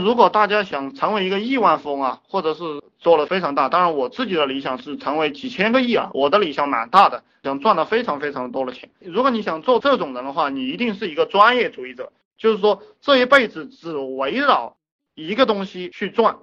[0.00, 8.88] 如果大家想成为一个亿万富翁啊，或者是做的非常大，当然我自己的理想是成为几千个亿啊，我的理想蛮大的，想赚到非常非常多的钱。
[9.00, 14.78] 如果你想做这种人的话，你一定是一个专业主义者，就是说这一辈子只围绕
[15.14, 16.38] 一个东西去赚。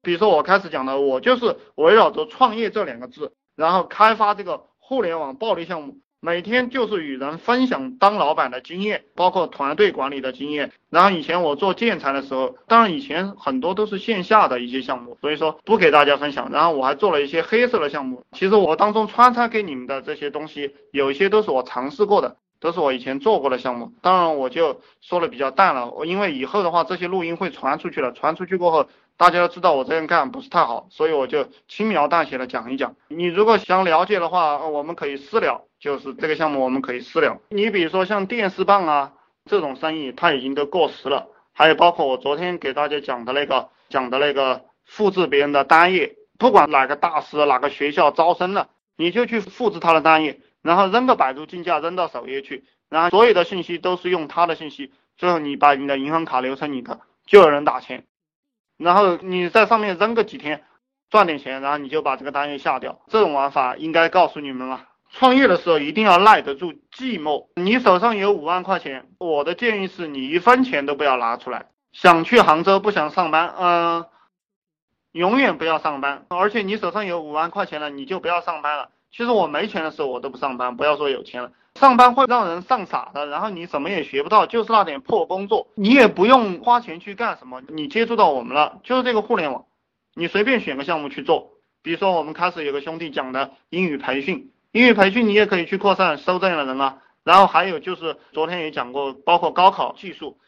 [0.00, 5.98] 比如说我开始讲的，我就是围绕着创业这两个字，然后开发这个互联网暴利项目。
[6.24, 10.70] 每天就是与人分享当老板的经验，包括团队管理的经验。
[10.88, 16.48] 然后以前我做建材的时候，当然以前很多都是线下的一些项目，所以说不给大家分享。
[16.52, 18.24] 然后我还做了一些黑色的项目。
[18.30, 23.92] 其实我当中穿插给你们的这些东西，有一些都是我尝试过的，都是我以前做过的项目。
[24.00, 28.88] 当然我就说的比较淡了，我因为以后的话这些录音会传出去了，传出去过后。
[29.18, 32.96] 大家都知道我这样干不是太好，所以我就轻描淡写的讲一讲。
[33.08, 37.38] 你如果想了解的话，我们可以私聊，就是这个项目我们可以私聊。
[37.50, 39.12] 你比如说像电视棒啊
[39.44, 41.28] 这种生意，它已经都过时了。
[41.52, 58.04] 还有包括我昨天给大家讲的那个讲的那个复制别人的单页，不管哪个大师哪个学校招生了，你就去复制他的单页，然后扔个百度竞价扔到首页去，然后所有的信息都是用他的信息，最后你把你的银行卡留成你的，就有人打钱。
[58.78, 60.64] 然后你在上面扔个几天，
[61.10, 63.00] 赚点钱，然后你就把这个单页下掉。
[63.08, 64.88] 这种玩法应该告诉你们了。
[65.10, 67.48] 创业的时候一定要耐得住寂寞。
[67.56, 71.66] 你手上有五万块钱，我的建议是你一分钱都不要拿出来。
[71.92, 74.06] 想去杭州不想上班，嗯，
[75.12, 76.24] 永远不要上班。
[76.30, 78.88] 而且你手上有五万块钱了，你就不要上班了。
[79.14, 81.52] 其实我没钱的时候我都不上班，不要说有钱了。
[81.74, 87.62] 上班会让人上傻的，然后你什么也学不到，就是那点破工作，你也不用花钱去干什么。
[87.68, 89.64] 你接触到我们了，就是这个互联网，
[90.14, 91.52] 你随便选个项目去做。
[91.82, 96.98] 比如说我们开始有个兄弟讲的英语培训，英语培训你也可以去扩散收这样的人啊。
[97.24, 100.38] 然后还有就是昨天也讲过，包括高考技术，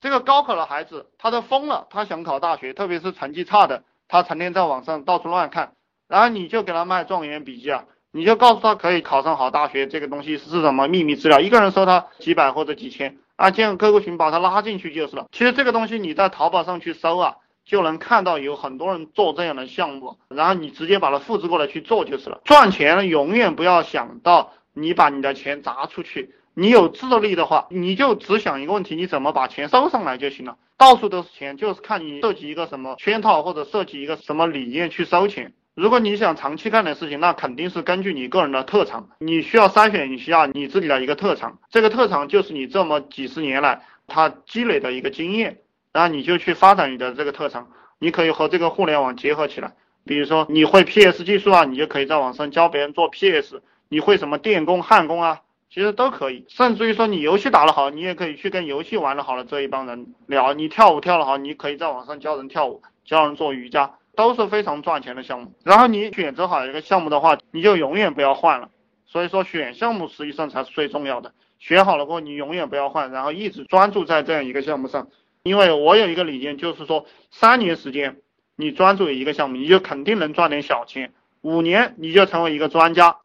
[0.00, 5.74] 这个高考的孩子他都疯了，他想考大学，特别是成绩差的，他成天在网上到处乱看，
[6.08, 7.84] 然后你就给他卖状元笔记啊。
[8.16, 11.40] 你就告诉他可以考上好大学，这个东西是什么秘密资料？
[11.40, 15.26] 一个人收他几百或者几千啊，建个 QQ 群把他拉进去就是了。
[15.32, 22.40] 其实这个东西你在淘宝上去搜啊，就能看到有很多人做这样的项目，然后你直接把它复制过来去做就是了。
[22.44, 30.56] 赚钱永远不要想到你把你的钱砸出去，你有智力的话，你就只想一个问题，你怎么把钱收上来就行了。
[30.78, 35.52] 到处都是钱，就是看你设计一个什么圈套或者设计一个什么理念去收钱。
[35.74, 45.58] 如果你想长期干的事情，那肯定是根据你个人的特长，你需要筛选一下你自己的一个特长，这个特长就是你这么几十年来他积累的一个经验，
[45.92, 49.72] 然后你就去发展你的这个特长，你可以和这个互联网结合起来，
[50.04, 63.94] 比如说你会 PS 技术啊，你就可以在网上教别人做 PS，你会什么电工、焊工啊，其实都可以，甚至于说你游戏打得好，你也可以去跟游戏玩得好的这一帮人聊，你跳舞跳得好，你可以在网上教人跳舞，教人做瑜伽。
[64.16, 68.70] 都是非常赚钱的项目，然后你选择好一个项目的话，你就永远不要换了。
[69.06, 71.32] 所以说选项目实际上才是最重要的。
[71.58, 75.08] 选好了过后，你永远不要换，然后一直专注在这样一个项目上。
[75.42, 78.20] 因为我有一个理念，就是说三年时间
[78.56, 81.10] 你专注于一个项目，你就肯定能赚点小钱；
[81.42, 83.20] 五年你就成为一个专家；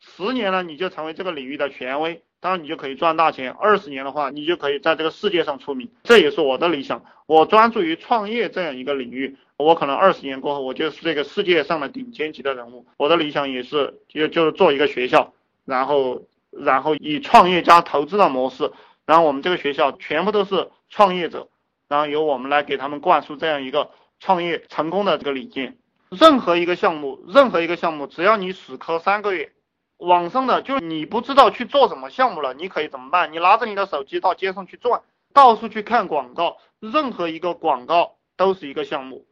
[0.00, 2.22] 十年呢，你就成为这个领域的权威。
[2.40, 3.52] 当然你就可以赚大钱。
[3.52, 5.90] 二十年的话，你就可以在这个世界上出名。
[6.02, 7.04] 这也是我的理想。
[7.26, 9.36] 我专注于创业这样一个领域。
[9.62, 12.86] 我可能二十年过后，我就是这个世界上的顶尖级的人物。
[12.96, 15.32] 我的理想也是，就就是做一个学校，
[15.64, 18.72] 然后然后以创业加投资的模式，
[19.06, 21.48] 然后我们这个学校全部都是创业者，
[21.88, 25.76] 然后由我们来给他们灌输这样一个创业成功的这个理念。
[26.10, 29.52] 任何一个项目，任何一个项目，只要你死磕三个月，
[29.98, 33.32] 网上的就是你不知道去做什么项目了，你可以怎么办？
[33.32, 39.24] 你拿着你的手机到街上去转，到处去看广告，任何一个广告都是一个项目。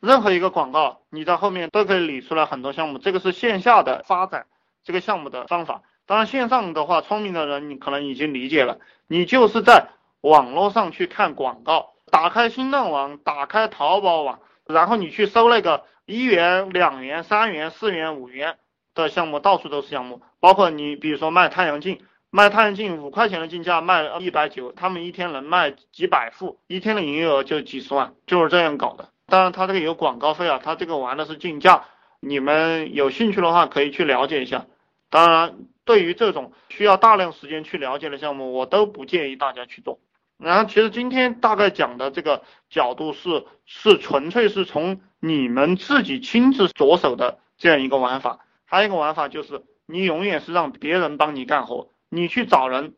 [0.00, 4.46] 任何一个广告，你在后面都可以理出来很多项目，这个是线下的发展
[4.82, 5.82] 这个项目的方法。
[6.06, 9.88] 当然线上的话，聪明的人你可能已经理解了，你就是在
[10.22, 18.56] 网络上去看广告，打开新浪网，打开淘宝网，然后你去搜那个一元、两元、三元、四元、五元
[18.94, 20.22] 的项目，到处都是项目。
[20.40, 22.00] 包括你比如说卖太阳镜，
[22.32, 29.08] 卖太阳镜五块钱的进价卖一百九，他们一天能卖几百副，一天的营业额就几十万，就是这样搞的。
[29.26, 31.86] 当然，他这个有广告费啊，他这个玩的是竞价，
[32.20, 34.66] 你们有兴趣的话可以去了解一下。
[35.08, 39.98] 当然，对于这种需要大量时间去了解的项目，我都不建议大家去做。
[40.38, 48.38] 然后，其实今天大概讲的这个角度是是纯粹是从你们自己亲自着手的这样一个玩法。
[48.64, 52.94] 还有一个玩法就是，你永远是让别人帮你干活，你去找人，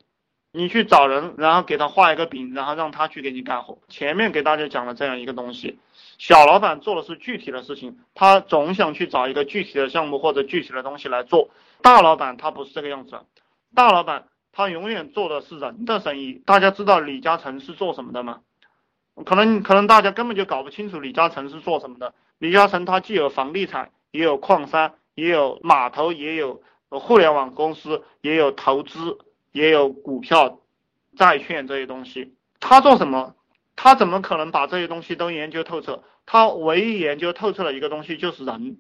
[0.52, 3.78] 你去找人，然后给他画一个饼，然后让他去给你干活。
[3.88, 5.78] 前面给大家讲了这样一个东西，
[6.18, 11.50] 小老板做的是具体的事情，他总想去找一个具体的项目或者具体的东西来做。
[11.82, 13.20] 大老板他不是这个样子，
[13.74, 16.42] 大老板他永远做的是人的生意。
[16.44, 18.40] 大家知道李嘉诚是做什么的吗？
[19.26, 22.14] 可能可能大家根本就搞不清楚李嘉诚是做什么的。
[22.38, 26.62] 李嘉诚他既有房地产，也有矿山，也有码头，也有
[26.98, 29.18] 互联网公司，也有投资。
[29.52, 30.60] 也有股票、
[31.14, 33.34] 债券这些东西，他做什么？
[33.76, 36.02] 他怎么可能把这些东西都研究透彻？
[36.24, 38.78] 他唯一研究透彻的一个东西就是人，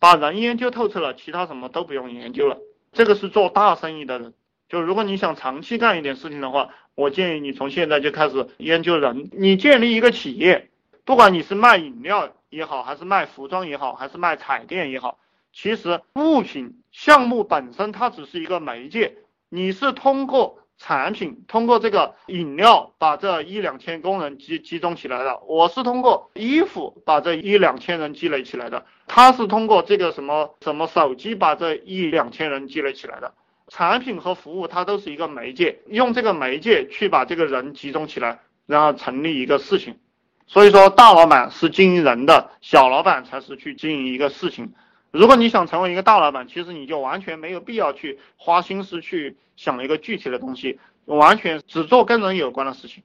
[0.00, 2.58] 把人研究透彻了，其他什么都不用研究了。
[2.90, 4.34] 这个是做大生意的人。
[4.68, 9.30] 就如果你想长期干一点事情的话，我建议你从现在就开始研究人。
[9.32, 10.68] 你建立一个企业，
[11.04, 15.20] 不管你是卖饮料也好，还是卖服装也好，还是卖彩电也好，
[15.60, 19.16] 其实物品项目本身它只是一个媒介。
[19.48, 33.34] 你是通过产品，通过这个饮料把这一两千工人集集中起来的，我是通过衣服把这一两千人积累起来的，他是通过这个什么什么手机把这一两千人积累起来的。
[33.66, 39.98] 产品和服务它都是一个媒介，用这个媒介去把这个人集中起来，然后成立一个事情。
[40.46, 44.72] 所以说，大老板是经营人的，小老板才是去经营一个事情。
[45.18, 53.02] 如果你想成为一个大老板，其实你就完全没有必要去花心思去想一个具体的东西，完全只做跟人有关的事情。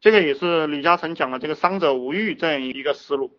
[0.00, 3.36] 这个也是李嘉诚讲的这个“伤者无欲”这样一个思路。